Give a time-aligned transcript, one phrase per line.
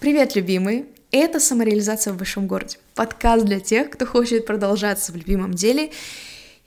[0.00, 0.86] Привет, любимые!
[1.10, 2.78] Это «Самореализация в большом городе».
[2.94, 5.90] Подкаст для тех, кто хочет продолжаться в любимом деле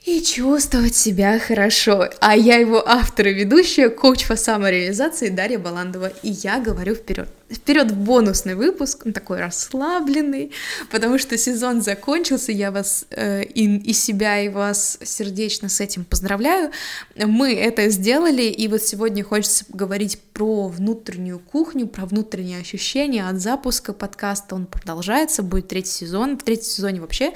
[0.04, 2.10] и чувствовать себя хорошо.
[2.20, 6.12] А я его автор и ведущая, коуч по самореализации Дарья Баландова.
[6.22, 10.52] И я говорю вперед вперед в бонусный выпуск, он такой расслабленный,
[10.90, 16.04] потому что сезон закончился, я вас э, и, и себя, и вас сердечно с этим
[16.04, 16.70] поздравляю.
[17.16, 23.40] Мы это сделали, и вот сегодня хочется говорить про внутреннюю кухню, про внутренние ощущения от
[23.40, 24.54] запуска подкаста.
[24.54, 26.38] Он продолжается, будет третий сезон.
[26.38, 27.32] В третьем сезоне вообще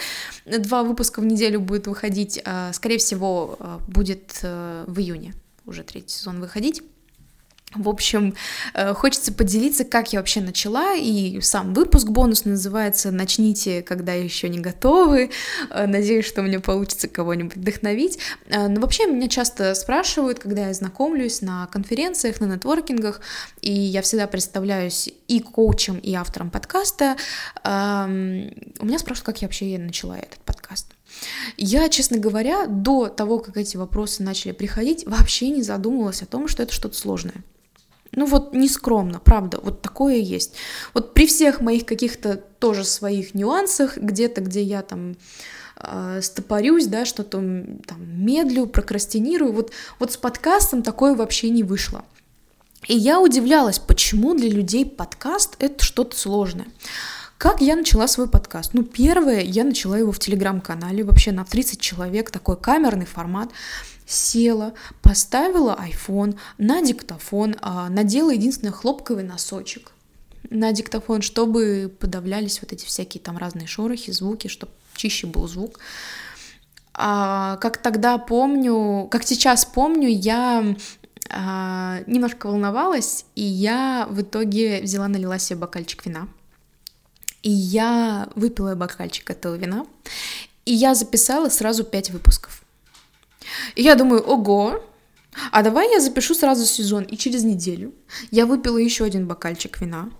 [0.47, 2.41] два выпуска в неделю будет выходить.
[2.45, 5.35] Э, скорее всего, э, будет э, в июне
[5.67, 6.83] уже третий сезон выходить.
[7.75, 8.35] В общем,
[8.73, 14.49] э, хочется поделиться, как я вообще начала, и сам выпуск бонус называется «Начните, когда еще
[14.49, 15.31] не готовы».
[15.69, 18.19] Э, надеюсь, что меня получится кого-нибудь вдохновить.
[18.47, 23.21] Э, но вообще меня часто спрашивают, когда я знакомлюсь на конференциях, на нетворкингах,
[23.61, 27.17] и я всегда представляюсь и коучем, и автором подкаста.
[27.65, 30.87] Эм, у меня спрашивают, как я вообще начала этот подкаст.
[31.59, 36.49] Я, честно говоря, до того, как эти вопросы начали приходить, вообще не задумывалась о том,
[36.49, 37.45] что это что-то сложное.
[38.19, 40.57] Ну вот не скромно, правда, вот такое есть.
[40.93, 45.17] Вот при всех моих каких-то тоже своих нюансах, где-то, где я там
[45.77, 47.39] э, стопорюсь, да, что-то
[47.87, 52.05] там медлю, прокрастинирую, вот, вот с подкастом такое вообще не вышло.
[52.89, 56.67] И я удивлялась, почему для людей подкаст— это что-то сложное.
[57.39, 58.75] Как я начала свой подкаст?
[58.75, 63.51] Ну, первое, я начала его в телеграм-канале, вообще на 30 человек, такой камерный формат
[64.09, 69.93] села, поставила iPhone на диктофон, а, надела единственный хлопковый носочек
[70.51, 75.79] на диктофон, чтобы подавлялись вот эти всякие там разные шорохи, звуки, чтобы чище был звук.
[76.95, 80.77] А, как тогда помню, как сейчас помню, я
[81.31, 86.29] а, немножко волновалась, и я в итоге взяла, налила себе бокальчик вина.
[87.43, 89.87] И я выпила бокальчик этого вина,
[90.65, 92.65] и я записала сразу пять выпусков.
[93.75, 94.83] И я думаю, ого,
[95.53, 97.05] а давай я запишу сразу сезон.
[97.05, 97.93] И через неделю
[98.31, 100.11] я выпила еще один бокальчик вина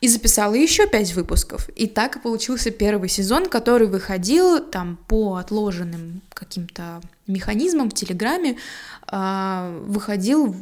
[0.00, 1.68] и записала еще пять выпусков.
[1.76, 8.56] И так получился первый сезон, который выходил там по отложенным каким-то механизмам в Телеграме,
[9.10, 10.56] э, выходил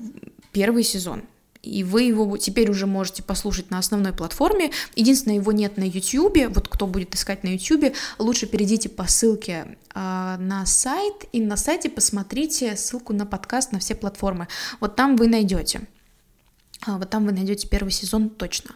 [0.52, 1.22] первый сезон
[1.68, 4.70] и вы его теперь уже можете послушать на основной платформе.
[4.96, 6.54] Единственное, его нет на YouTube.
[6.54, 11.56] Вот кто будет искать на YouTube, лучше перейдите по ссылке э, на сайт, и на
[11.56, 14.48] сайте посмотрите ссылку на подкаст на все платформы.
[14.80, 15.82] Вот там вы найдете.
[16.86, 18.70] А, вот там вы найдете первый сезон точно.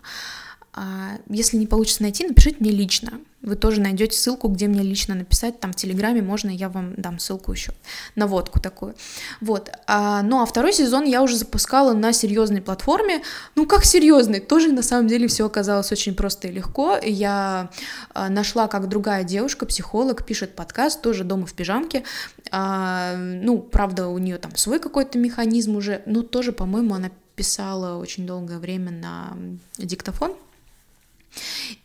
[0.73, 3.21] А если не получится найти, напишите мне лично.
[3.43, 7.19] Вы тоже найдете ссылку, где мне лично написать, там в Телеграме можно, я вам дам
[7.19, 7.73] ссылку еще
[8.15, 8.95] на водку такую.
[9.41, 9.71] Вот.
[9.87, 13.23] А, ну а второй сезон я уже запускала на серьезной платформе.
[13.57, 14.41] Ну как серьезной?
[14.41, 16.99] Тоже на самом деле все оказалось очень просто и легко.
[17.03, 17.71] Я
[18.15, 22.05] а, нашла, как другая девушка, психолог, пишет подкаст, тоже дома в пижамке.
[22.53, 27.99] А, ну, правда, у нее там свой какой-то механизм уже, но тоже, по-моему, она писала
[27.99, 29.37] очень долгое время на
[29.79, 30.35] диктофон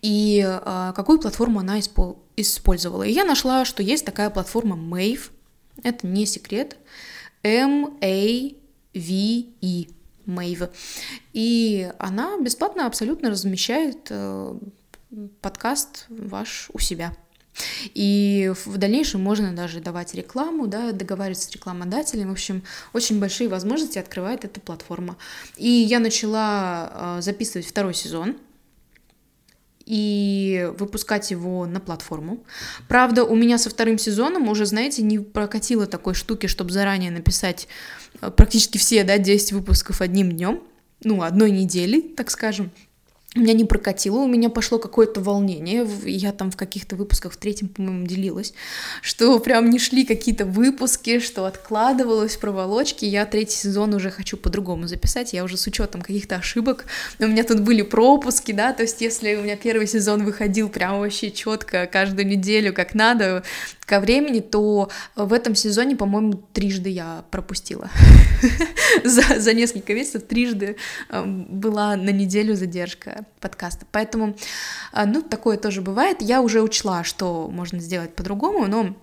[0.02, 3.03] и э, какую платформу она испол- использовала.
[3.03, 5.31] И я нашла, что есть такая платформа Mave,
[5.84, 6.78] это не секрет,
[7.44, 8.57] M-A-V-E,
[10.25, 10.69] Mave.
[11.34, 14.57] И она бесплатно абсолютно размещает э,
[15.41, 17.13] подкаст ваш у себя.
[17.96, 22.30] И в дальнейшем можно даже давать рекламу, да, договариваться с рекламодателем.
[22.30, 22.63] В общем,
[22.94, 25.18] очень большие возможности открывает эта платформа.
[25.56, 28.38] И я начала э, записывать второй сезон
[29.88, 32.44] и выпускать его на платформу.
[32.90, 37.70] Правда, у меня со вторым сезоном уже, знаете, не прокатило такой штуки, чтобы заранее написать
[38.22, 40.62] э, практически все, да, 10 выпусков одним днем,
[41.03, 42.72] ну, одной недели, так скажем
[43.36, 47.68] меня не прокатило, у меня пошло какое-то волнение, я там в каких-то выпусках, в третьем,
[47.68, 48.54] по-моему, делилась,
[49.02, 54.88] что прям не шли какие-то выпуски, что откладывалось проволочки, я третий сезон уже хочу по-другому
[54.88, 56.86] записать, я уже с учетом каких-то ошибок,
[57.20, 61.00] у меня тут были пропуски, да, то есть если у меня первый сезон выходил прям
[61.00, 63.44] вообще четко каждую неделю, как надо,
[63.88, 67.89] ко времени, то в этом сезоне, по-моему, трижды я пропустила.
[69.04, 70.75] за, за несколько месяцев трижды
[71.10, 73.86] эм, была на неделю задержка подкаста.
[73.92, 74.36] Поэтому,
[74.94, 76.22] э, ну, такое тоже бывает.
[76.22, 78.94] Я уже учла, что можно сделать по-другому, но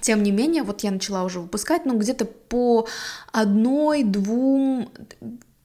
[0.00, 2.86] тем не менее, вот я начала уже выпускать, ну, где-то по
[3.32, 4.90] одной, двум,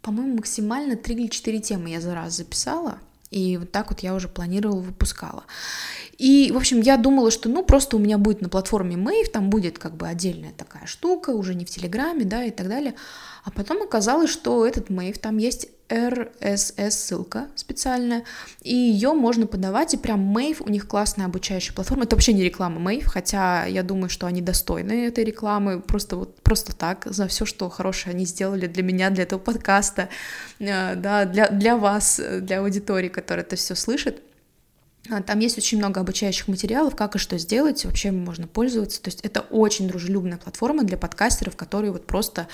[0.01, 2.97] по-моему, максимально три или четыре темы я за раз записала.
[3.33, 5.43] И вот так вот я уже планировала, выпускала.
[6.17, 9.49] И, в общем, я думала, что, ну, просто у меня будет на платформе Mave, там
[9.49, 12.93] будет как бы отдельная такая штука, уже не в Телеграме, да, и так далее.
[13.43, 18.23] А потом оказалось, что этот Mave, там есть RSS-ссылка специальная,
[18.61, 22.43] и ее можно подавать, и прям Мейв, у них классная обучающая платформа, это вообще не
[22.43, 27.27] реклама Мейв, хотя я думаю, что они достойны этой рекламы, просто вот просто так, за
[27.27, 30.09] все, что хорошее они сделали для меня, для этого подкаста,
[30.59, 34.21] э, да, для, для вас, для аудитории, которая это все слышит.
[35.09, 39.01] А, там есть очень много обучающих материалов, как и что сделать, вообще можно пользоваться.
[39.01, 42.47] То есть это очень дружелюбная платформа для подкастеров, которые вот просто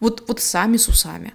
[0.00, 1.34] вот, вот сами с усами.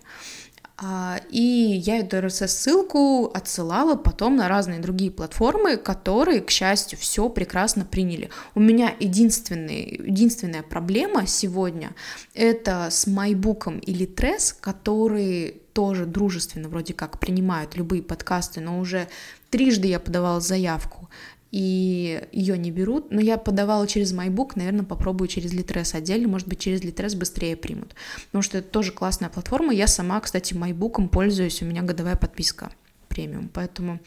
[0.80, 7.30] А, и я эту RSS-ссылку отсылала потом на разные другие платформы, которые, к счастью, все
[7.30, 8.30] прекрасно приняли.
[8.54, 11.96] У меня единственный, единственная проблема сегодня—
[12.36, 19.08] это с MyBook или Tress, которые тоже дружественно вроде как принимают любые подкасты, но уже
[19.52, 21.08] трижды я подавала заявку,
[21.52, 26.48] и ее не берут, но я подавала через MyBook, наверное, попробую через Litres отдельно, может
[26.48, 27.94] быть, через Litres быстрее примут,
[28.26, 32.72] потому что это тоже классная платформа, я сама, кстати, MyBook пользуюсь, у меня годовая подписка
[33.08, 34.00] премиум, поэтому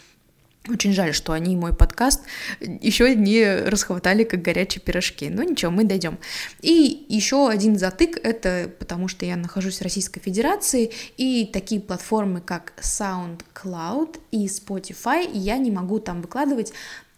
[0.69, 2.23] очень жаль, что они мой подкаст
[2.61, 5.31] еще не расхватали как горячие пирожки.
[5.31, 6.19] Но ничего, мы дойдем.
[6.61, 12.41] И еще один затык, это потому что я нахожусь в Российской Федерации, и такие платформы,
[12.41, 16.73] как SoundCloud и Spotify, я не могу там выкладывать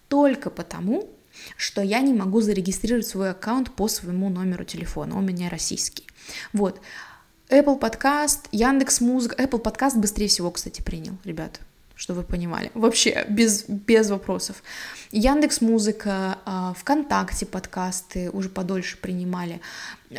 [0.08, 1.08] только потому,
[1.56, 6.06] что я не могу зарегистрировать свой аккаунт по своему номеру телефона, он у меня российский.
[6.52, 6.80] Вот.
[7.48, 11.60] Apple Podcast, Яндекс Музыка, Apple Podcast быстрее всего, кстати, принял, ребят
[12.02, 12.72] чтобы вы понимали.
[12.74, 14.64] Вообще, без, без вопросов.
[15.12, 19.60] Яндекс Музыка, а, ВКонтакте подкасты уже подольше принимали.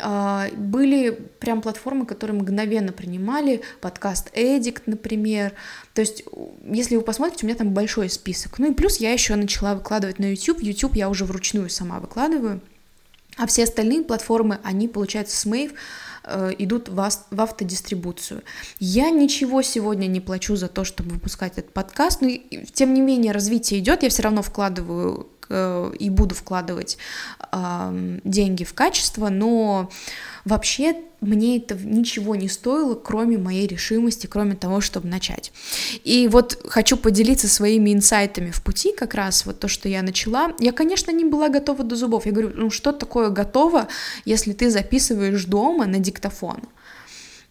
[0.00, 5.52] А, были прям платформы, которые мгновенно принимали, подкаст Эдикт, например.
[5.92, 6.24] То есть,
[6.64, 8.58] если вы посмотрите, у меня там большой список.
[8.58, 10.62] Ну и плюс я еще начала выкладывать на YouTube.
[10.62, 12.62] YouTube я уже вручную сама выкладываю.
[13.36, 15.74] А все остальные платформы, они, получается, с Mave
[16.58, 17.00] идут в,
[17.36, 18.42] автодистрибуцию.
[18.78, 22.30] Я ничего сегодня не плачу за то, чтобы выпускать этот подкаст, но
[22.72, 26.98] тем не менее развитие идет, я все равно вкладываю э, и буду вкладывать
[27.52, 29.90] деньги в качество, но
[30.44, 35.52] вообще мне это ничего не стоило, кроме моей решимости, кроме того, чтобы начать.
[36.04, 40.52] И вот хочу поделиться своими инсайтами в пути, как раз вот то, что я начала.
[40.58, 42.26] Я, конечно, не была готова до зубов.
[42.26, 43.88] Я говорю, ну что такое готово,
[44.26, 46.60] если ты записываешь дома на диктофон?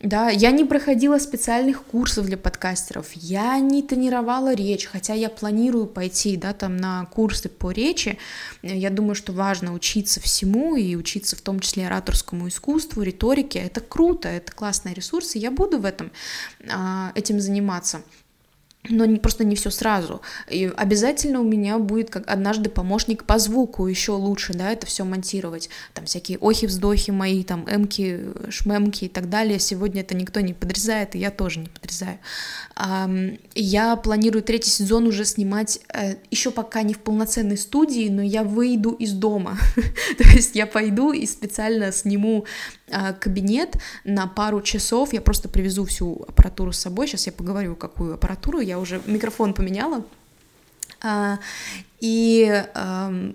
[0.03, 5.85] Да, я не проходила специальных курсов для подкастеров, я не тренировала речь, хотя я планирую
[5.85, 8.17] пойти, да, там на курсы по речи.
[8.61, 13.59] Я думаю, что важно учиться всему и учиться в том числе ораторскому искусству, риторике.
[13.59, 16.11] Это круто, это классные ресурсы, я буду в этом,
[16.69, 18.01] а, этим заниматься
[18.89, 20.21] но не, просто не все сразу.
[20.49, 25.05] И обязательно у меня будет как однажды помощник по звуку еще лучше, да, это все
[25.05, 25.69] монтировать.
[25.93, 28.19] Там всякие охи-вздохи мои, там эмки,
[28.49, 29.59] шмемки и так далее.
[29.59, 32.19] Сегодня это никто не подрезает, и я тоже не подрезаю.
[33.55, 38.43] Я планирую третий сезон уже снимать э, еще пока не в полноценной студии, но я
[38.43, 39.57] выйду из дома.
[40.17, 42.45] То есть я пойду и специально сниму
[42.91, 45.13] а, кабинет на пару часов.
[45.13, 47.07] Я просто привезу всю аппаратуру с собой.
[47.07, 48.59] Сейчас я поговорю, какую аппаратуру.
[48.59, 50.03] Я уже микрофон поменяла.
[51.05, 51.39] А,
[51.99, 52.65] и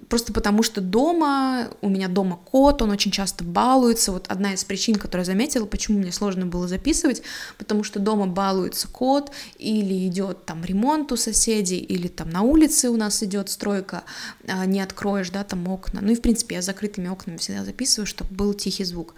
[0.09, 4.13] просто потому что дома, у меня дома кот, он очень часто балуется.
[4.13, 7.23] Вот одна из причин, которую я заметила, почему мне сложно было записывать,
[7.57, 12.89] потому что дома балуется кот, или идет там ремонт у соседей, или там на улице
[12.91, 14.05] у нас идет стройка,
[14.47, 16.01] а, не откроешь, да, там окна.
[16.03, 19.15] Ну и в принципе я закрытыми окнами всегда записываю, чтобы был тихий звук.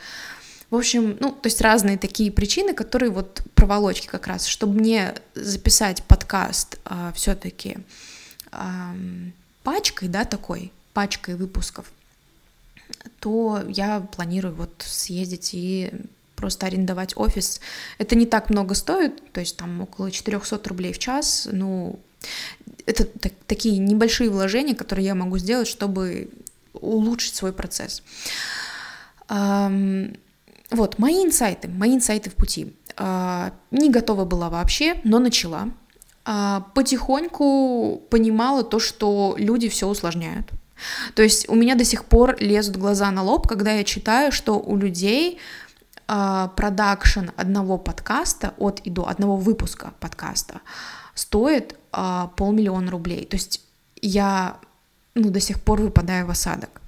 [0.71, 5.15] В общем, ну, то есть разные такие причины, которые вот проволочки как раз, чтобы мне
[5.35, 7.79] записать подкаст а, все-таки
[8.53, 8.95] а,
[9.65, 11.91] пачкой, да, такой, пачкой выпусков,
[13.19, 15.91] то я планирую вот съездить и
[16.37, 17.61] просто арендовать офис.
[17.99, 21.99] Это не так много стоит, то есть там около 400 рублей в час, ну,
[22.87, 26.31] это так, такие небольшие вложения, которые я могу сделать, чтобы
[26.73, 28.03] улучшить свой процесс.
[30.71, 32.75] Вот, мои инсайты, мои инсайты в пути.
[32.97, 35.69] А, не готова была вообще, но начала.
[36.25, 40.51] А, потихоньку понимала то, что люди все усложняют.
[41.15, 44.59] То есть у меня до сих пор лезут глаза на лоб, когда я читаю, что
[44.59, 45.39] у людей
[46.07, 50.61] а, продакшн одного подкаста от и до, одного выпуска подкаста
[51.15, 53.27] стоит полмиллиона рублей.
[53.27, 53.63] То есть
[54.01, 54.59] я
[55.15, 56.81] ну, до сих пор выпадаю в осадок.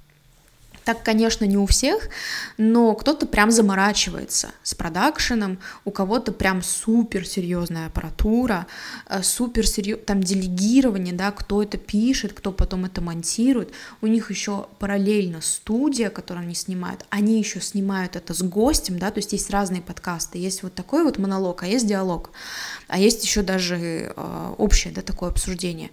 [0.85, 2.09] Так, конечно, не у всех,
[2.57, 8.67] но кто-то прям заморачивается с продакшеном, у кого-то прям супер серьезная аппаратура,
[9.07, 13.71] э, супер серьезное там делегирование, да, кто это пишет, кто потом это монтирует.
[14.01, 19.11] У них еще параллельно студия, которую они снимают, они еще снимают это с гостем, да,
[19.11, 22.31] то есть есть разные подкасты, есть вот такой вот монолог, а есть диалог.
[22.93, 25.89] А есть еще даже э, общее, да, такое обсуждение.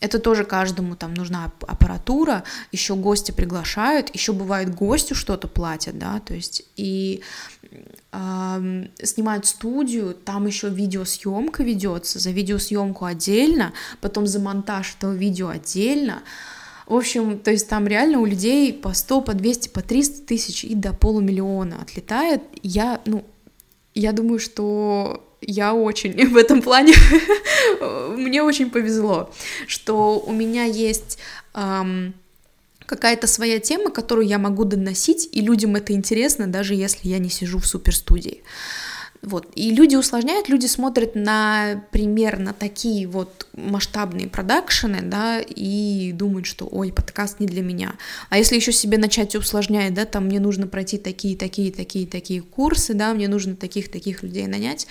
[0.00, 6.20] Это тоже каждому там нужна аппаратура, еще гости приглашают, еще бывает гостю что-то платят, да,
[6.20, 7.22] то есть и
[8.12, 15.48] э, снимают студию, там еще видеосъемка ведется, за видеосъемку отдельно, потом за монтаж этого видео
[15.48, 16.22] отдельно.
[16.86, 20.64] В общем, то есть там реально у людей по 100, по 200, по 300 тысяч
[20.64, 22.42] и до полумиллиона отлетает.
[22.62, 23.24] Я, ну,
[23.94, 26.94] я думаю, что я очень в этом плане,
[28.16, 29.30] мне очень повезло,
[29.66, 31.18] что у меня есть
[31.54, 32.14] эм,
[32.86, 37.30] какая-то своя тема, которую я могу доносить, и людям это интересно, даже если я не
[37.30, 38.42] сижу в суперстудии.
[39.22, 39.52] Вот.
[39.54, 46.66] И люди усложняют, люди смотрят на примерно такие вот масштабные продакшены, да, и думают, что,
[46.66, 47.94] ой, подкаст не для меня.
[48.30, 52.42] А если еще себе начать усложнять, да, там мне нужно пройти такие, такие, такие, такие
[52.42, 54.88] курсы, да, мне нужно таких-таких людей нанять,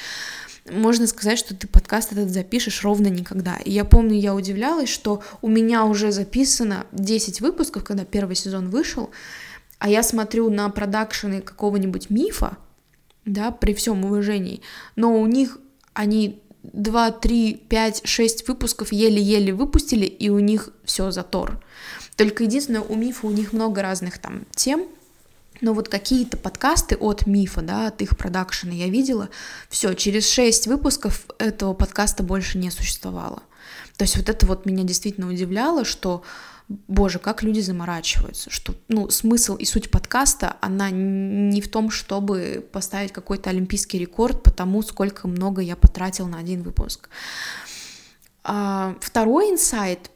[0.70, 3.58] можно сказать, что ты подкаст этот запишешь ровно никогда.
[3.66, 8.70] И я помню, я удивлялась, что у меня уже записано 10 выпусков, когда первый сезон
[8.70, 9.10] вышел,
[9.80, 12.58] а я смотрю на продакшены какого-нибудь мифа,
[13.26, 14.62] да, при всем уважении,
[14.96, 15.60] но у них
[15.94, 21.64] они 2, 3, 5, 6 выпусков еле-еле выпустили, и у них все затор.
[22.16, 24.88] Только единственное, у мифа у них много разных там тем,
[25.62, 29.30] но вот какие-то подкасты от Мифа, да, от их продакшена я видела,
[29.70, 33.44] все, через 6 выпусков этого подкаста больше не существовало.
[33.98, 36.24] То есть вот это вот меня действительно удивляло, что
[36.88, 42.66] боже, как люди заморачиваются, что, ну, смысл и суть подкаста, она не в том, чтобы
[42.72, 47.10] поставить какой-то олимпийский рекорд по тому, сколько много я потратил на один выпуск.
[48.44, 50.10] А, второй инсайт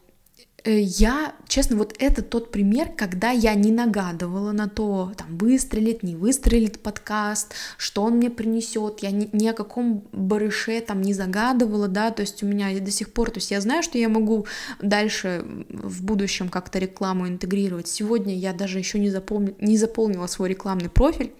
[0.71, 6.15] я, честно, вот это тот пример, когда я не нагадывала на то, там, выстрелит, не
[6.15, 11.87] выстрелит подкаст, что он мне принесет, я ни, ни о каком барыше там не загадывала,
[11.87, 14.47] да, то есть у меня до сих пор, то есть я знаю, что я могу
[14.81, 17.87] дальше в будущем как-то рекламу интегрировать.
[17.87, 21.33] Сегодня я даже еще не, запомни, не заполнила свой рекламный профиль,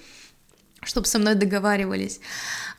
[0.85, 2.19] чтобы со мной договаривались.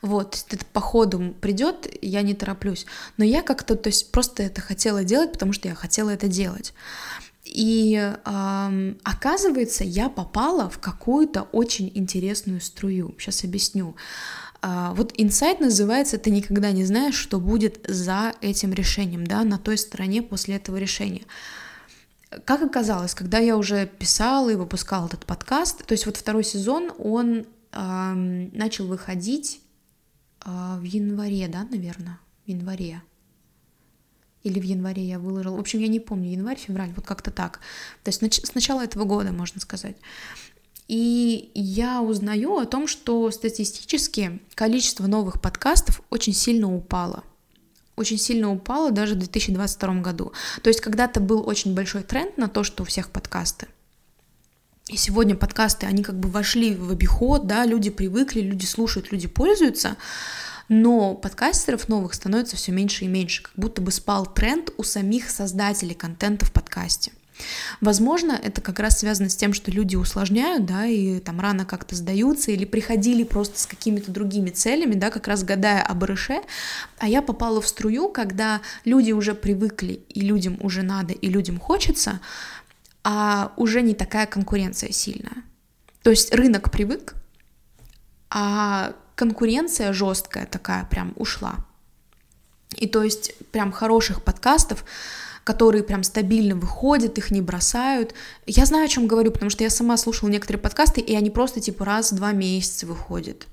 [0.03, 2.87] Вот, это по ходу придет, я не тороплюсь.
[3.17, 6.73] Но я как-то, то есть просто это хотела делать, потому что я хотела это делать.
[7.45, 13.15] И э, оказывается, я попала в какую-то очень интересную струю.
[13.19, 13.95] Сейчас объясню.
[14.63, 19.59] Э, вот инсайт называется «Ты никогда не знаешь, что будет за этим решением, да, на
[19.59, 21.23] той стороне после этого решения».
[22.45, 26.91] Как оказалось, когда я уже писала и выпускала этот подкаст, то есть вот второй сезон,
[26.99, 29.61] он начал выходить
[30.41, 33.03] а, в январе, да, наверное, в январе.
[34.45, 35.57] Или в январе я выложила.
[35.57, 37.61] В общем, я не помню, январь, февраль, вот как-то так.
[38.05, 39.97] То есть с начала этого года, можно сказать.
[40.89, 47.25] И я узнаю о том, что статистически количество новых подкастов очень сильно упало.
[47.97, 50.33] Очень сильно упало даже в 2022 году.
[50.63, 53.67] То есть когда-то был очень большой тренд на то, что у всех подкасты.
[54.89, 59.27] И сегодня подкасты, они как бы вошли в обиход, да, люди привыкли, люди слушают, люди
[59.27, 59.97] пользуются,
[60.69, 65.29] но подкастеров новых становится все меньше и меньше, как будто бы спал тренд у самих
[65.29, 67.11] создателей контента в подкасте.
[67.81, 71.97] Возможно, это как раз связано с тем, что люди усложняют, да, и там рано как-то
[71.97, 76.43] сдаются, или приходили просто с какими-то другими целями, да, как раз гадая об барыше,
[76.99, 81.59] а я попала в струю, когда люди уже привыкли, и людям уже надо, и людям
[81.59, 82.21] хочется,
[83.09, 85.45] а уже не такая конкуренция сильная.
[86.03, 87.15] То есть рынок привык,
[88.31, 91.65] а конкуренция жесткая такая прям ушла.
[92.75, 94.85] И то есть прям хороших подкастов,
[95.45, 98.13] которые прям стабильно выходят, их не бросают.
[98.45, 101.61] Я знаю, о чем говорю, потому что я сама слушала некоторые подкасты, и они просто
[101.61, 103.47] типа раз в два месяца выходят.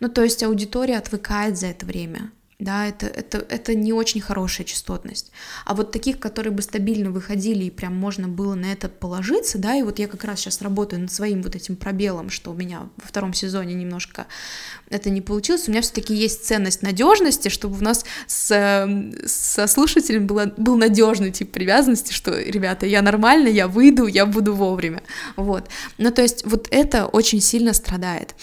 [0.00, 4.66] Ну, то есть аудитория отвыкает за это время да, это, это, это не очень хорошая
[4.66, 5.30] частотность.
[5.66, 9.74] А вот таких, которые бы стабильно выходили и прям можно было на это положиться, да,
[9.74, 12.88] и вот я как раз сейчас работаю над своим вот этим пробелом, что у меня
[12.96, 14.26] во втором сезоне немножко
[14.88, 18.88] это не получилось, у меня все-таки есть ценность надежности, чтобы у нас с,
[19.26, 24.54] со слушателем было, был надежный тип привязанности, что, ребята, я нормально, я выйду, я буду
[24.54, 25.02] вовремя,
[25.36, 25.68] вот.
[25.98, 28.34] Ну, то есть вот это очень сильно страдает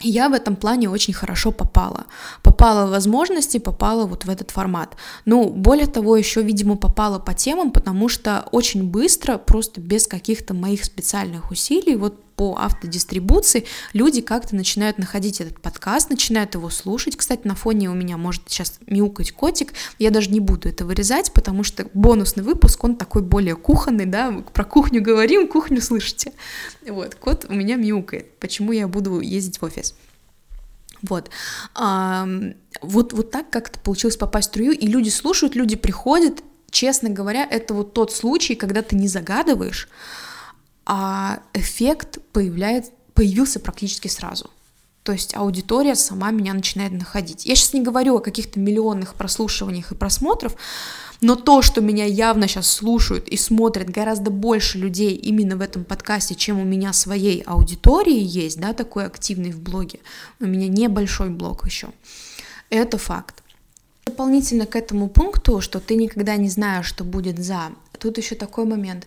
[0.00, 2.06] я в этом плане очень хорошо попала.
[2.42, 4.96] Попала в возможности, попала вот в этот формат.
[5.24, 10.54] Ну, более того, еще, видимо, попала по темам, потому что очень быстро, просто без каких-то
[10.54, 17.16] моих специальных усилий, вот по автодистрибуции люди как-то начинают находить этот подкаст, начинают его слушать.
[17.16, 19.74] Кстати, на фоне у меня может сейчас мяукать котик.
[19.98, 24.30] Я даже не буду это вырезать, потому что бонусный выпуск, он такой более кухонный, да,
[24.30, 26.32] мы про кухню говорим, кухню слышите.
[26.86, 28.38] Вот, кот у меня мяукает.
[28.38, 29.96] Почему я буду ездить в офис?
[31.02, 31.30] Вот.
[31.74, 37.44] вот, вот так как-то получилось попасть в струю, и люди слушают, люди приходят, честно говоря,
[37.50, 39.88] это вот тот случай, когда ты не загадываешь,
[40.88, 44.50] а эффект появляется, появился практически сразу.
[45.02, 47.44] То есть аудитория сама меня начинает находить.
[47.44, 50.54] Я сейчас не говорю о каких-то миллионных прослушиваниях и просмотров,
[51.20, 55.84] но то, что меня явно сейчас слушают и смотрят гораздо больше людей именно в этом
[55.84, 60.00] подкасте, чем у меня своей аудитории есть, да, такой активный в блоге.
[60.40, 61.88] У меня небольшой блог еще.
[62.70, 63.42] Это факт.
[64.06, 68.64] Дополнительно к этому пункту, что ты никогда не знаешь, что будет за, тут еще такой
[68.64, 69.06] момент.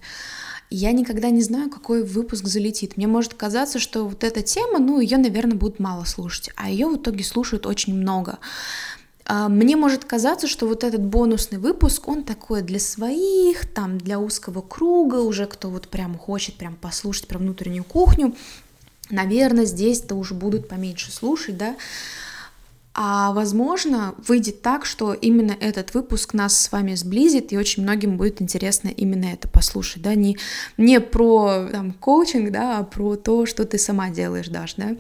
[0.73, 2.95] Я никогда не знаю, какой выпуск залетит.
[2.95, 6.87] Мне может казаться, что вот эта тема, ну, ее, наверное, будут мало слушать, а ее
[6.87, 8.39] в итоге слушают очень много.
[9.25, 14.17] А, мне может казаться, что вот этот бонусный выпуск, он такой для своих, там, для
[14.17, 18.33] узкого круга, уже кто вот прям хочет прям послушать про внутреннюю кухню,
[19.09, 21.75] наверное, здесь-то уже будут поменьше слушать, да,
[22.93, 28.17] а возможно, выйдет так, что именно этот выпуск нас с вами сблизит, и очень многим
[28.17, 30.37] будет интересно именно это послушать, да, не,
[30.77, 34.97] не про там, коучинг, да, а про то, что ты сама делаешь, Даш, да.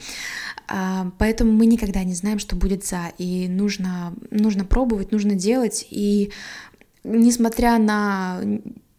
[0.69, 5.85] А, поэтому мы никогда не знаем, что будет за, и нужно, нужно пробовать, нужно делать,
[5.89, 6.31] и
[7.03, 8.39] несмотря на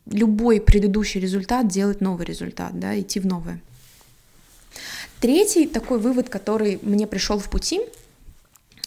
[0.04, 3.58] любой предыдущий результат, делать новый результат, да, идти в новое.
[5.18, 7.80] Третий такой вывод, который мне пришел в пути—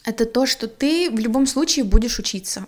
[0.06, 2.66] это то, что ты в любом случае будешь учиться.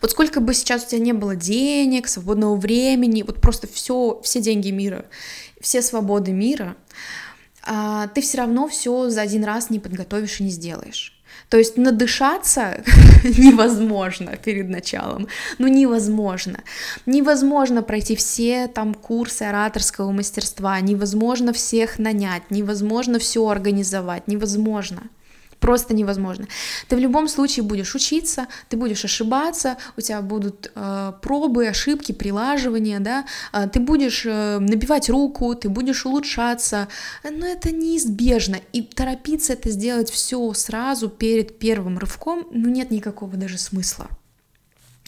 [0.00, 4.40] Вот сколько бы сейчас у тебя не было денег, свободного времени, вот просто все, все
[4.40, 5.06] деньги мира,
[5.60, 6.76] все свободы мира,
[7.62, 11.16] а, ты все равно все за один раз не подготовишь и не сделаешь.
[11.48, 12.82] То есть надышаться
[13.24, 15.28] невозможно перед началом,
[15.58, 16.60] ну невозможно.
[17.06, 25.02] Невозможно пройти все там курсы ораторского мастерства, невозможно всех нанять, невозможно все организовать, невозможно
[25.60, 26.46] просто невозможно.
[26.88, 32.12] Ты в любом случае будешь учиться, ты будешь ошибаться, у тебя будут э, пробы, ошибки,
[32.12, 36.88] прилаживания, да, э, ты будешь э, набивать руку, ты будешь улучшаться,
[37.22, 43.36] но это неизбежно, и торопиться это сделать все сразу перед первым рывком, ну нет никакого
[43.36, 44.08] даже смысла.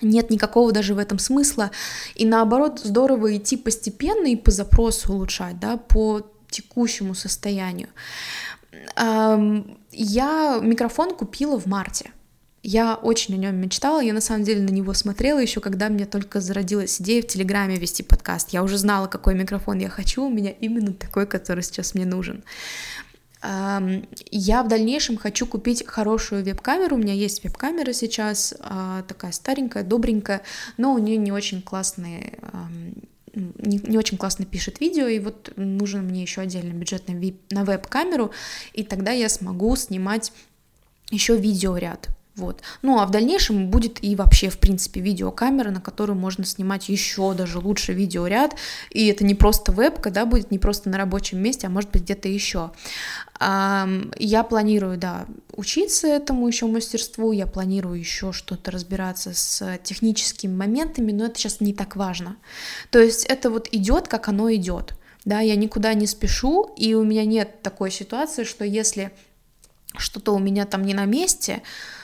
[0.03, 1.71] Нет никакого даже в этом смысла.
[2.17, 7.89] И наоборот, здорово идти постепенно и по запросу улучшать, да, по текущему состоянию.
[8.97, 12.11] Я микрофон купила в марте.
[12.63, 16.07] Я очень о нем мечтала, я на самом деле на него смотрела еще, когда мне
[16.07, 18.51] только зародилась идея в Телеграме вести подкаст.
[18.51, 22.45] Я уже знала, какой микрофон я хочу, у меня именно такой, который сейчас мне нужен.
[23.43, 26.95] Я в дальнейшем хочу купить хорошую веб-камеру.
[26.95, 30.43] У меня есть веб-камера сейчас, а, такая старенькая, добренькая,
[30.77, 32.39] но у нее не очень классные
[33.35, 37.15] не, не очень классно пишет видео, и вот нужен мне еще отдельный бюджет на,
[37.51, 38.33] на веб-камеру,
[38.73, 40.33] и тогда я смогу снимать
[41.11, 42.09] еще видеоряд.
[42.35, 42.63] Вот.
[42.81, 47.35] Ну а в дальнейшем будет и вообще, в принципе, видеокамера, на которую можно снимать еще
[47.35, 48.55] даже лучше видеоряд.
[48.91, 52.03] И это не просто вебка, да, будет не просто на рабочем месте, а может быть
[52.03, 52.71] где-то еще.
[53.39, 61.13] Я планирую, да, учиться этому еще мастерству, я планирую еще что-то разбираться с техническими моментами,
[61.13, 62.37] но это сейчас не так важно.
[62.91, 64.95] То есть это вот идет, как оно идет.
[65.27, 69.13] Да, я никуда не спешу, и у меня нет такой ситуации, что если
[69.97, 71.63] что-то у меня там не на месте,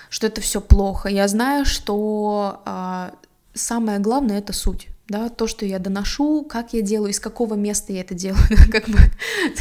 [0.09, 1.09] что это все плохо.
[1.09, 3.13] Я знаю, что а,
[3.55, 4.89] самое главное это суть.
[5.09, 8.91] Да, то, что я доношу, как я делаю, из какого места я это делаю, как
[8.91, 8.99] бы,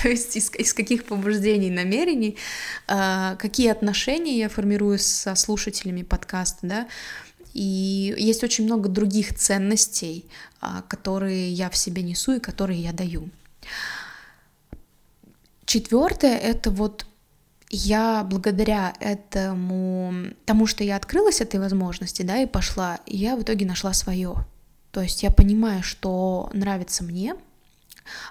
[0.01, 2.36] то есть из, из каких побуждений, намерений,
[2.89, 6.88] э, какие отношения я формирую со слушателями подкаста, да,
[7.53, 10.25] и есть очень много других ценностей,
[10.62, 13.29] э, которые я в себе несу и которые я даю.
[15.65, 17.05] Четвертое это вот
[17.69, 23.65] я благодаря этому, тому, что я открылась этой возможности, да, и пошла, я в итоге
[23.65, 24.36] нашла свое.
[24.91, 27.36] То есть я понимаю, что нравится мне.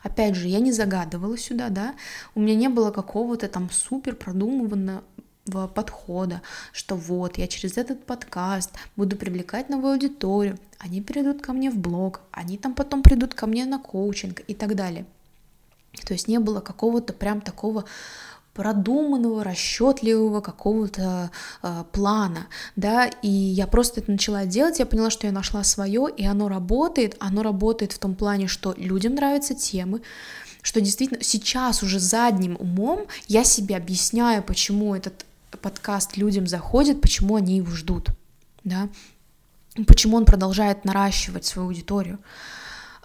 [0.02, 1.94] Опять же, я не загадывала сюда, да,
[2.34, 5.02] у меня не было какого-то там супер продуманного
[5.74, 6.40] подхода,
[6.72, 11.76] что вот я через этот подкаст буду привлекать новую аудиторию, они придут ко мне в
[11.76, 15.04] блог, они там потом придут ко мне на коучинг и так далее.
[16.06, 17.84] То есть не было какого-то прям такого
[18.56, 21.30] продуманного, расчетливого какого-то
[21.62, 26.08] э, плана, да, и я просто это начала делать, я поняла, что я нашла свое,
[26.16, 30.00] и оно работает, оно работает в том плане, что людям нравятся темы,
[30.62, 35.26] что действительно сейчас уже задним умом я себе объясняю, почему этот
[35.60, 38.08] подкаст людям заходит, почему они его ждут,
[38.64, 38.88] да,
[39.86, 42.18] почему он продолжает наращивать свою аудиторию.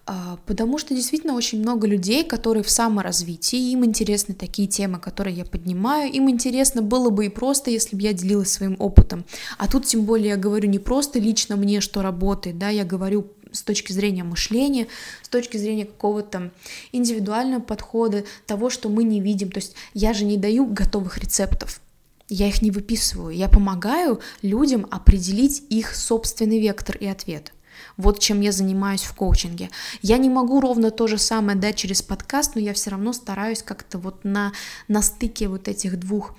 [0.05, 5.35] А, потому что действительно очень много людей, которые в саморазвитии, им интересны такие темы, которые
[5.35, 9.25] я поднимаю, им интересно было бы и просто, если бы я делилась своим опытом.
[9.57, 13.27] А тут тем более я говорю не просто лично мне, что работает, да, я говорю
[13.51, 14.87] с точки зрения мышления,
[15.21, 16.51] с точки зрения какого-то
[16.91, 19.51] индивидуального подхода, того, что мы не видим.
[19.51, 21.81] То есть я же не даю готовых рецептов,
[22.27, 27.53] я их не выписываю, я помогаю людям определить их собственный вектор и ответ.
[27.97, 29.69] Вот чем я занимаюсь в коучинге.
[30.01, 33.63] Я не могу ровно то же самое дать через подкаст, но я все равно стараюсь
[33.63, 34.53] как-то вот на,
[34.87, 36.35] на стыке вот этих двух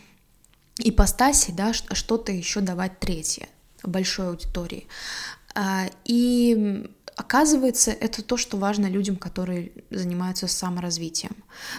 [0.78, 3.48] ипостасей, да, что-то еще давать третье
[3.82, 4.86] большой аудитории.
[5.54, 11.36] А, и Оказывается, это то, что важно людям, которые занимаются саморазвитием.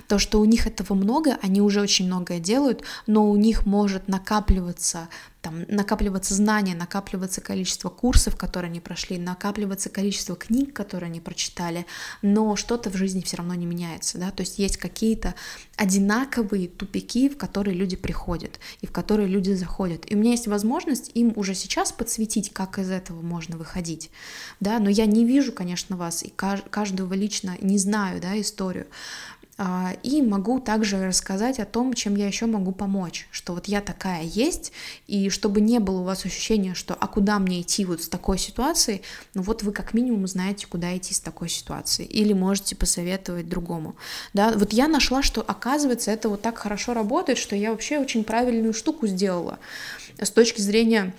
[0.08, 4.08] То, что у них этого много, они уже очень многое делают, но у них может
[4.08, 5.10] накапливаться
[5.44, 11.86] там накапливаться знания, накапливаться количество курсов, которые они прошли, накапливаться количество книг, которые они прочитали,
[12.22, 15.36] но что-то в жизни все равно не меняется, да, то есть есть какие-то
[15.76, 20.10] одинаковые тупики, в которые люди приходят и в которые люди заходят.
[20.10, 24.12] И у меня есть возможность им уже сейчас подсветить, как из этого можно выходить,
[24.62, 28.88] да, но я не вижу, конечно, вас и каждого лично не знаю, да, историю,
[30.02, 34.24] и могу также рассказать о том, чем я еще могу помочь, что вот я такая
[34.24, 34.72] есть,
[35.06, 38.40] и чтобы не было у вас ощущения, что а куда мне идти вот с такой
[38.40, 39.04] ситуацией,
[39.36, 43.96] ну вот вы как минимум знаете, куда идти с такой ситуацией, или можете посоветовать другому.
[44.34, 48.24] Да, вот я нашла, что оказывается это вот так хорошо работает, что я вообще очень
[48.24, 49.60] правильную штуку сделала
[50.20, 51.14] с точки зрения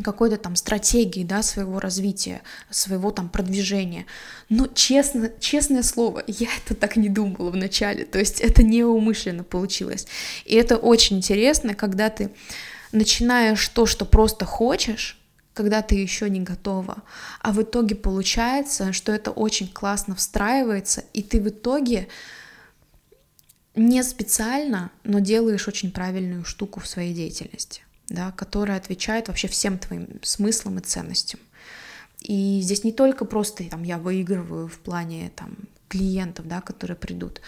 [0.00, 4.06] какой-то там стратегии, да, своего развития, своего там продвижения.
[4.48, 10.06] Но честно, честное слово, я это так не думала вначале, то есть это неумышленно получилось.
[10.44, 12.30] И это очень интересно, когда ты
[12.92, 15.18] начинаешь то, что просто хочешь,
[15.54, 17.02] когда ты еще не готова,
[17.40, 22.08] а в итоге получается, что это очень классно встраивается, и ты в итоге
[23.74, 29.78] не специально, но делаешь очень правильную штуку в своей деятельности да, которая отвечает вообще всем
[29.78, 31.40] твоим смыслам и ценностям.
[32.20, 35.56] И здесь не только просто там, я выигрываю в плане там,
[35.88, 37.40] клиентов, да, которые придут,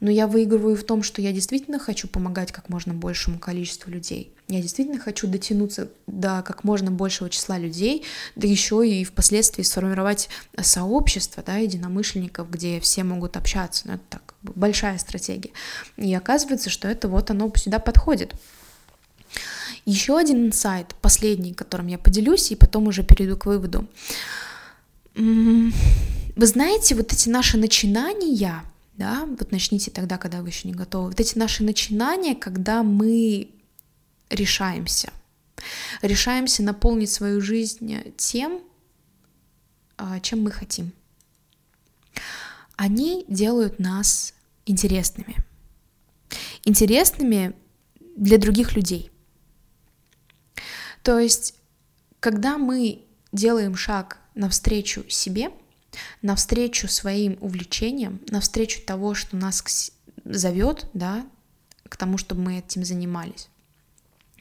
[0.00, 4.32] но я выигрываю в том, что я действительно хочу помогать как можно большему количеству людей.
[4.48, 10.28] Я действительно хочу дотянуться до как можно большего числа людей, да еще и впоследствии сформировать
[10.60, 13.88] сообщество да, единомышленников, где все могут общаться.
[13.88, 15.50] Ну, это так, большая стратегия.
[15.98, 18.34] И оказывается, что это вот оно сюда подходит.
[19.84, 23.88] Еще один инсайт, последний, которым я поделюсь, и потом уже перейду к выводу.
[25.14, 28.62] Вы знаете, вот эти наши начинания,
[28.96, 33.50] да, вот начните тогда, когда вы еще не готовы, вот эти наши начинания, когда мы
[34.30, 35.12] решаемся,
[36.02, 38.60] решаемся наполнить свою жизнь тем,
[39.96, 40.92] а, чем мы хотим.
[42.76, 44.32] Они делают нас
[44.64, 45.36] интересными.
[46.64, 47.54] Интересными
[48.16, 49.09] для других людей.
[51.02, 51.54] То есть,
[52.20, 55.50] когда мы делаем шаг навстречу себе,
[56.22, 59.92] навстречу своим увлечениям, навстречу того, что нас
[60.24, 61.26] зовет, да,
[61.88, 63.48] к тому, чтобы мы этим занимались.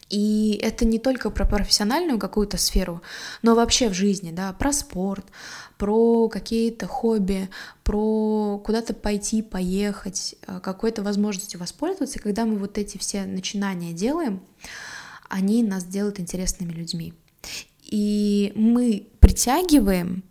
[0.09, 3.01] И это не только про профессиональную какую-то сферу,
[3.43, 5.25] но вообще в жизни, да, про спорт,
[5.77, 7.47] про какие-то хобби,
[7.83, 12.19] про куда-то пойти, поехать, э, какой-то возможностью воспользоваться.
[12.19, 14.41] Когда мы вот эти все начинания делаем,
[15.29, 17.13] они нас делают интересными людьми.
[17.83, 20.23] И мы притягиваем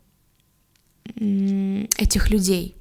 [1.16, 2.76] этих людей,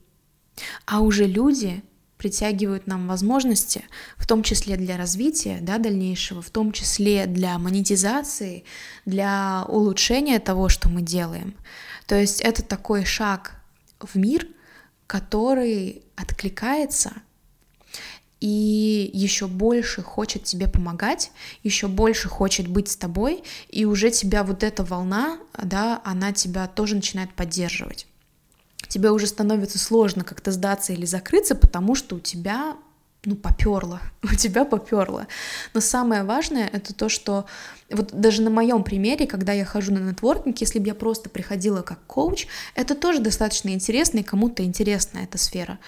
[0.85, 1.81] а уже люди
[2.17, 3.85] притягивают нам возможности,
[4.17, 8.63] в том числе для развития да, дальнейшего, в том числе для монетизации,
[9.05, 11.55] для улучшения того, что мы делаем.
[12.07, 13.61] То есть это такой шаг
[13.99, 14.47] в мир,
[15.05, 17.13] который откликается
[18.39, 21.31] и еще больше хочет тебе помогать,
[21.63, 26.67] еще больше хочет быть с тобой, и уже тебя вот эта волна, да, она тебя
[26.67, 28.07] тоже начинает поддерживать.
[28.87, 32.77] Тебе уже становится сложно как-то сдаться или закрыться, потому что у тебя
[33.25, 35.27] ну, поперло, у тебя поперло.
[35.73, 37.45] Но самое важное это то, что
[37.89, 41.81] вот даже на моем примере, когда я хожу на нетворкинг, если бы я просто приходила
[41.81, 45.79] как коуч, это тоже достаточно интересно, и кому-то интересна эта сфера.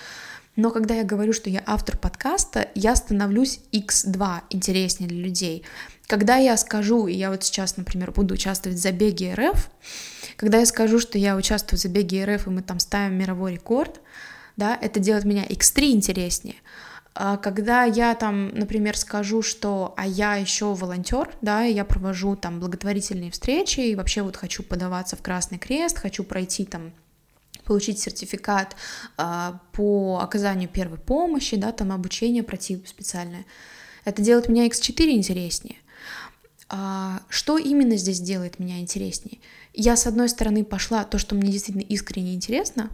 [0.55, 5.63] Но когда я говорю, что я автор подкаста, я становлюсь x2 интереснее для людей.
[6.07, 9.69] Когда я скажу, и я вот сейчас, например, буду участвовать в забеге РФ,
[10.35, 14.01] когда я скажу, что я участвую в забеге РФ, и мы там ставим мировой рекорд,
[14.57, 16.55] да, это делает меня x3 интереснее.
[17.15, 22.59] А когда я там, например, скажу, что а я еще волонтер, да, я провожу там
[22.59, 26.93] благотворительные встречи и вообще вот хочу подаваться в Красный Крест, хочу пройти там
[27.69, 28.75] получить сертификат
[29.15, 33.45] а, по оказанию первой помощи, да, там обучение пройти специальное.
[34.05, 35.77] Это делает меня X4 интереснее.
[36.67, 39.37] А, что именно здесь делает меня интереснее?
[39.75, 42.89] Я, с одной стороны, пошла то, что мне действительно искренне интересно,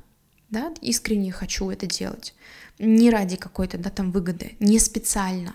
[0.49, 2.35] да, искренне хочу это делать,
[2.77, 5.53] не ради какой-то, да, там выгоды, не специально.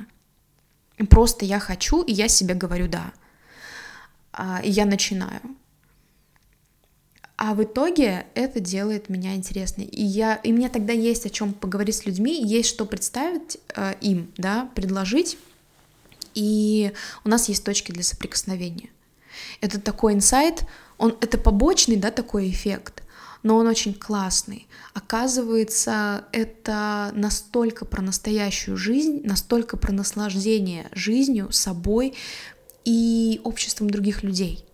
[1.10, 3.12] Просто я хочу, и я себе говорю «да».
[4.32, 5.42] А, и я начинаю.
[7.42, 9.86] А в итоге это делает меня интересной.
[9.86, 13.94] И, я, и мне тогда есть о чем поговорить с людьми, есть что представить э,
[14.02, 15.38] им, да, предложить.
[16.34, 16.92] И
[17.24, 18.90] у нас есть точки для соприкосновения.
[19.62, 20.66] Это такой инсайт,
[20.98, 23.02] он, это побочный, да, такой эффект,
[23.42, 24.66] но он очень классный.
[24.92, 32.12] Оказывается, это настолько про настоящую жизнь, настолько про наслаждение жизнью, собой
[32.84, 34.66] и обществом других людей.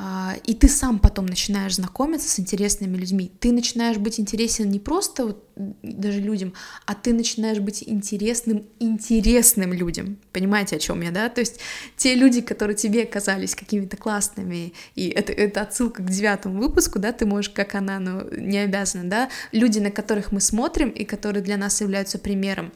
[0.00, 3.32] А, и ты сам потом начинаешь знакомиться с интересными людьми.
[3.40, 5.44] Ты начинаешь быть интересен не просто вот
[5.82, 6.52] даже людям,
[6.86, 10.16] а ты начинаешь быть интересным интересным людям.
[10.32, 11.28] Понимаете, о чем я, да?
[11.28, 11.58] То есть
[11.96, 17.10] те люди, которые тебе казались какими-то классными, и это, это отсылка к девятому выпуску, да,
[17.10, 21.04] ты можешь, как она, но ну, не обязана, да, люди, на которых мы смотрим и
[21.04, 22.70] которые для нас являются примером,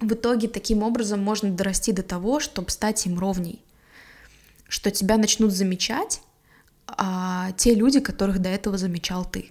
[0.00, 3.60] в итоге таким образом можно дорасти до того, чтобы стать им ровней,
[4.68, 6.20] что тебя начнут замечать,
[6.96, 9.50] а, те люди, которых до этого замечал ты.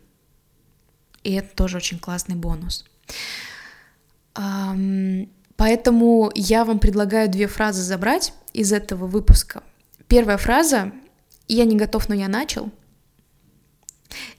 [1.23, 2.85] И это тоже очень классный бонус.
[5.55, 9.61] Поэтому я вам предлагаю две фразы забрать из этого выпуска.
[10.07, 10.91] Первая фраза
[11.47, 12.71] «Я не готов, но я начал».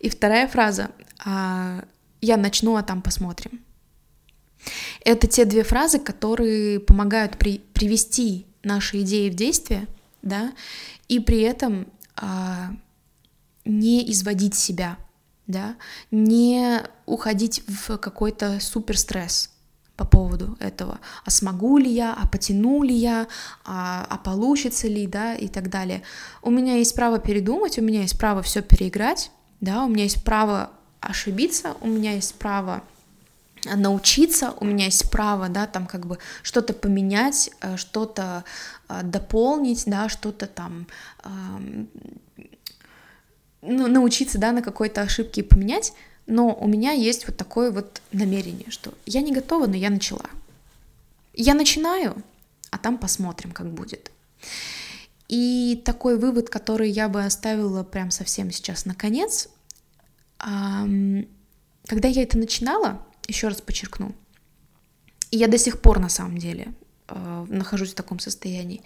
[0.00, 0.90] И вторая фраза
[1.24, 1.84] «А,
[2.20, 3.60] «Я начну, а там посмотрим».
[5.04, 9.86] Это те две фразы, которые помогают при, привести наши идеи в действие,
[10.22, 10.52] да,
[11.08, 11.86] и при этом
[12.16, 12.72] а,
[13.64, 14.96] не изводить себя,
[15.46, 15.76] да,
[16.10, 19.50] не уходить в какой-то супер стресс
[19.96, 23.28] по поводу этого, а смогу ли я, а потяну ли я,
[23.64, 26.02] а, а получится ли, да, и так далее.
[26.42, 30.24] У меня есть право передумать, у меня есть право все переиграть, да, у меня есть
[30.24, 30.70] право
[31.00, 32.82] ошибиться, у меня есть право
[33.64, 38.44] научиться, у меня есть право, да, там как бы что-то поменять, э, что-то
[38.88, 40.86] э, дополнить, да, что-то там
[43.62, 45.92] ну, научиться, да, на какой-то ошибке поменять,
[46.26, 50.26] но у меня есть вот такое вот намерение, что я не готова, но я начала.
[51.32, 52.22] Я начинаю,
[52.70, 54.10] а там посмотрим, как будет.
[55.28, 59.48] И такой вывод, который я бы оставила прям совсем сейчас наконец,
[60.38, 64.12] когда я это начинала, еще раз подчеркну,
[65.30, 66.74] и я до сих пор на самом деле
[67.08, 68.82] э, нахожусь в таком состоянии,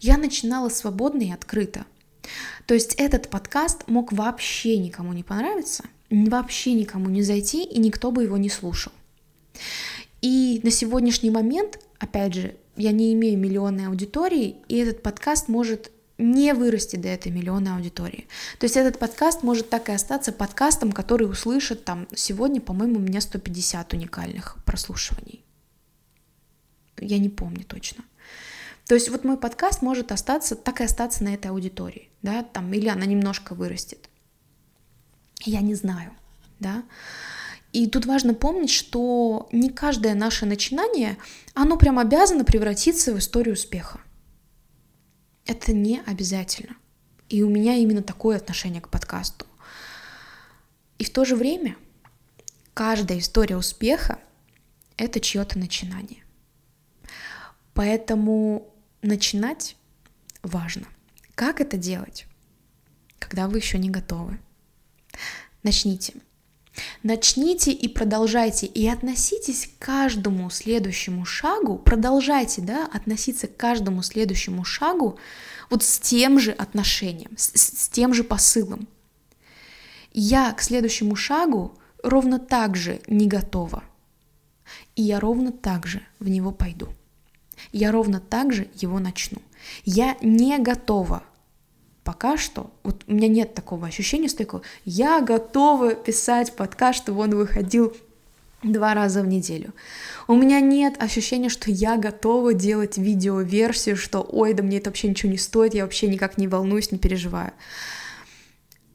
[0.00, 1.84] я начинала свободно и открыто–
[2.66, 8.10] то есть этот подкаст мог вообще никому не понравиться, вообще никому не зайти, и никто
[8.10, 8.92] бы его не слушал.
[10.22, 15.90] И на сегодняшний момент, опять же, я не имею миллионной аудитории, и этот подкаст может
[16.18, 18.26] не вырасти до этой миллионной аудитории.
[18.58, 23.02] То есть этот подкаст может так и остаться подкастом, который услышит там сегодня, по-моему, у
[23.02, 25.44] меня 150 уникальных прослушиваний.
[26.98, 28.04] Я не помню точно.
[28.86, 32.72] То есть вот мой подкаст может остаться, так и остаться на этой аудитории, да, там,
[32.72, 34.08] или она немножко вырастет.
[35.40, 36.12] Я не знаю,
[36.60, 36.84] да.
[37.72, 41.18] И тут важно помнить, что не каждое наше начинание,
[41.52, 44.00] оно прям обязано превратиться в историю успеха.
[45.44, 46.76] Это не обязательно.
[47.28, 49.46] И у меня именно такое отношение к подкасту.
[50.98, 51.76] И в то же время
[52.72, 54.20] каждая история успеха—
[54.96, 56.24] это чье-то начинание.
[57.74, 58.72] Поэтому
[59.06, 59.76] начинать
[60.42, 60.86] важно.
[61.34, 62.26] Как это делать,
[63.18, 64.38] когда вы еще не готовы?
[65.62, 66.14] Начните.
[67.02, 74.62] Начните и продолжайте, и относитесь к каждому следующему шагу, продолжайте, да, относиться к каждому следующему
[74.62, 75.18] шагу
[75.70, 78.88] вот с тем же отношением, с, с тем же посылом.
[80.12, 83.82] Я к следующему шагу ровно так же не готова,
[84.96, 86.88] и я ровно так же в него пойду
[87.72, 89.40] я ровно так же его начну.
[89.84, 91.22] Я не готова
[92.06, 97.34] пока что, вот у меня нет такого ощущения стойкого, я готова писать подкаст, чтобы он
[97.34, 97.94] выходил
[98.62, 99.74] два раза в неделю.
[100.28, 105.08] У меня нет ощущения, что я готова делать видеоверсию, что ой, да мне это вообще
[105.08, 107.52] ничего не стоит, я вообще никак не волнуюсь, не переживаю.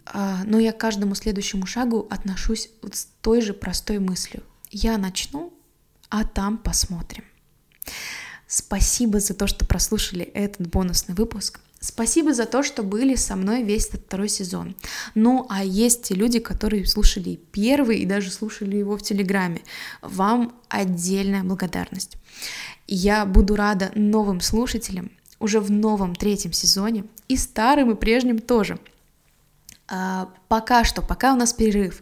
[0.06, 4.44] А, но я к каждому следующему шагу отношусь вот с той же простой мыслью.
[4.72, 5.54] Я начну,
[6.10, 7.26] а там посмотрим.
[8.54, 11.62] Спасибо за то, что прослушали этот бонусный выпуск.
[11.80, 14.76] Спасибо за то, что были со мной весь этот второй сезон.
[15.16, 19.62] Ну, а есть те люди, которые слушали первый и даже слушали его в Телеграме.
[20.02, 22.18] Вам отдельная благодарность.
[22.88, 28.80] Я буду рада новым слушателям уже в новом третьем сезоне и старым и прежним тоже–
[30.48, 32.02] пока что, пока у нас перерыв,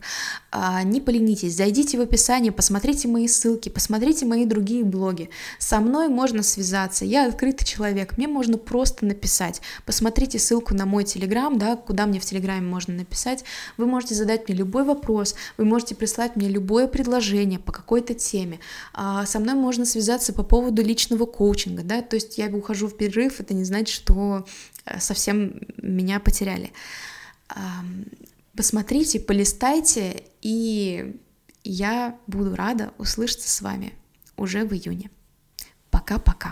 [0.51, 5.31] а, не поленитесь, зайдите в описание, посмотрите мои ссылки, посмотрите мои другие блоги.
[5.57, 9.61] Со мной можно связаться, я открытый человек, мне можно просто написать.
[9.85, 13.43] Посмотрите ссылку на мой телеграм, да, куда мне в телеграме можно написать.
[13.77, 18.59] Вы можете задать мне любой вопрос, вы можете прислать мне любое предложение по какой-то теме.
[18.93, 22.95] А, со мной можно связаться по поводу личного коучинга, да, то есть я ухожу в
[22.95, 24.45] перерыв, это не значит, что
[24.85, 26.71] э, совсем меня потеряли
[28.55, 31.15] посмотрите, полистайте, и
[31.63, 33.93] я буду рада услышаться с вами
[34.37, 35.11] уже в июне.
[35.89, 36.47] Пока-пока.